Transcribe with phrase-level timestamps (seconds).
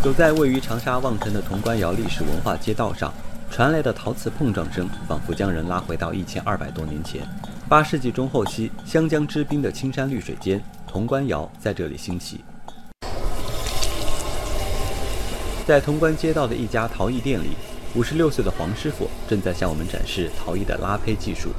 [0.00, 3.12] 走在位于长沙望城的潼关窑历史文化街道上，
[3.50, 7.26] 传来的陶瓷碰撞声，仿佛将人拉回到一千二百多年前。
[7.68, 12.44] 八世纪中后期，湘江之滨的青山绿水间，潼关窑在这里兴起。
[15.66, 17.48] 在潼关街道的一家陶艺店里，
[17.96, 21.50] 五十六岁的黄师傅正在向我们展示陶艺的拉胚技术。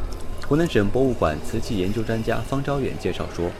[0.48, 3.52] 湖南省博物馆瓷器研究专家方昭远介绍说。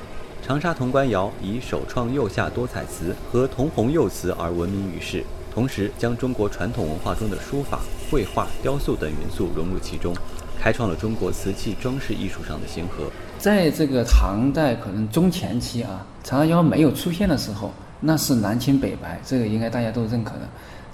[0.42, 10.16] 长沙潼关窑以首创釉下多彩瓷和铜红釉瓷而闻名于世，同时将中国传统文化中的书法、绘画、雕塑等元素融入其中，
[10.60, 13.12] 开创了中国瓷器装饰艺术上的先河。
[13.38, 20.42] 在这个唐代可能中前期啊，长沙窑没有出现的时候，那是南青北白，这个应该大家都认可的。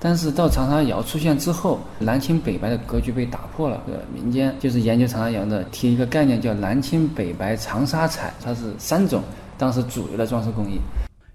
[0.05, 3.84] 但是到长沙窑出现之后，南青北白的格局被打破了。
[3.88, 9.23] 呃，民间就是研究长沙窑的，提一个概念叫南青北白长沙彩，它是三种。
[9.58, 10.77] 当时主流的装饰工艺。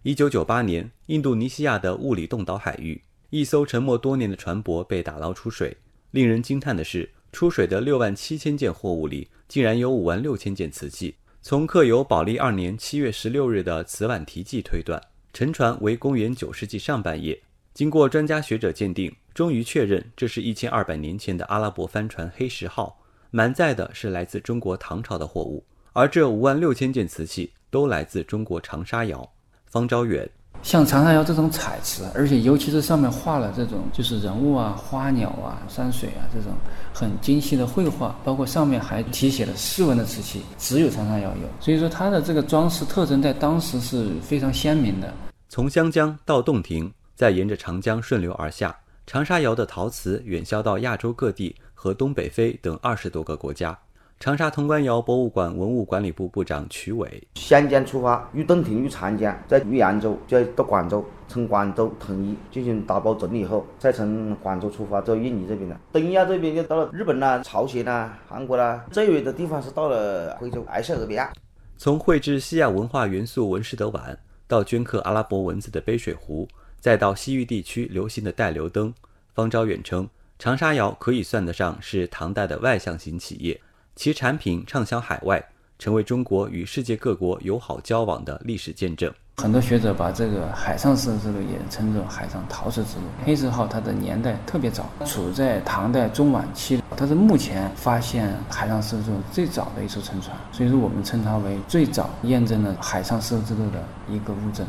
[0.05, 5.77] 一九九八年，印度尼西亚的物里洞岛海域，一艘沉没多年的船舶被打捞出水。
[6.13, 11.13] 令人惊叹的是，出水的六万七千件货物里，竟然有五万六千件瓷器。
[11.43, 17.37] 从刻有宝历二年七月十六日的瓷碗题记推断，沉船为公元九世纪上半叶。
[17.75, 22.99] 经过专家学者鉴定，终于确认这是一千二百年前的阿拉伯帆船“黑石号”，
[23.31, 25.65] 满载的是来自中国唐朝的货物。
[25.93, 27.51] 而这五万六千件瓷器。
[27.71, 29.25] 都来自中国长沙窑。
[29.67, 30.29] 方昭远，
[30.61, 36.53] 像长沙窑这种彩瓷，而且尤其是上面画了这种就是人物啊、花鸟啊、山水啊这种
[36.93, 41.49] 很精细的绘画，包括上面还题写了诗文的瓷器，只有长沙窑有。
[41.61, 45.15] 所以说它的这个装饰特征在当时是非常鲜明的。
[45.49, 48.75] 从湘江到洞庭，再沿着长江顺流而下，
[49.07, 53.79] 长沙窑的陶瓷远销到亚洲各地和东北非等二十多个国家。
[54.19, 65.79] 长沙潼关窑博物馆文物管理部部长曲伟：湘江出发，与洞庭、与长江，再于扬州，再到广州，从广州统一进行打包整理以后，再从广州出发到印尼这边的。
[65.93, 71.31] 东亚这边就到了日本啦、朝鲜啦、韩国啦，最远的地方是到了非洲埃塞俄比亚。
[71.77, 76.49] 从绘制西亚文化元素纹饰的碗，到镌刻阿拉伯文字的杯水壶，
[76.81, 78.93] 再到西域地区流行的带流灯，
[79.35, 80.09] 方昭远称，
[80.39, 83.61] 长沙窑可以算得上是唐代的外向型企业。
[83.95, 85.45] 其产品畅销海外，
[85.79, 89.13] 成为中国与世界各国友好交往的历史见证。
[89.37, 93.05] 很多学者把这个海上丝绸之路也称作海上陶瓷之路。
[93.25, 104.67] 黑石号它的年代特别早，处在唐代中晚期，它是目前发现海上丝绸之路最早的一艘沉船，所以说我们称它为最早验证了海上丝绸之路的一个物证。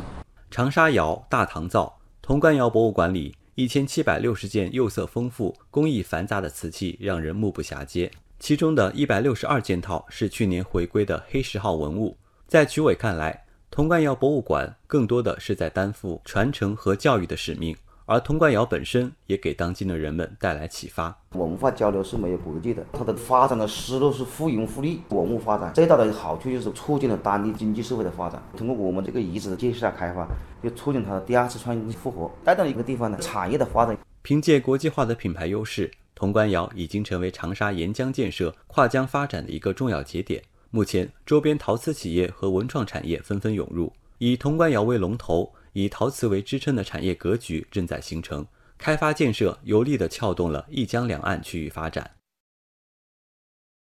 [0.50, 1.94] 长沙窑大唐造，
[2.24, 8.08] 潼关窑博物馆里一千七百六十件釉色丰富、工艺繁杂的瓷器，让人目不暇接。
[8.38, 12.16] 其中的一百六十二件套是去年回归的黑石号文物。
[12.46, 21.16] 在曲伟看来，潼关窑博物馆更多的是在担负传承和教育的使命，而潼关窑本身也给当今的人们带来启发。
[21.32, 25.00] 文化交流是没有国界的，它的发展的思路是互赢互利。
[25.08, 28.42] 文物发展最大的好处就是促进了当地经济社会的发展。
[28.56, 30.26] 通过我们这个遗址的建设开发，
[30.62, 33.96] 又促进它的第二次创新复活，带动一个地方的产业的发展。
[34.22, 35.90] 凭借国际化的品牌优势。
[36.14, 40.40] 潼关窑已经成为长沙沿江建设、跨江发展的一个重要节点。
[40.70, 48.46] 目前，周边陶瓷企业和文创产业纷纷涌入，以潼关窑为龙头、以陶瓷为支撑的产业格局正在形成。
[48.82, 52.21] 开发建设有力地撬动了一江两岸区域发展。